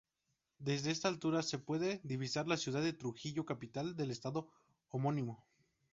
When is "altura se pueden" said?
1.09-2.01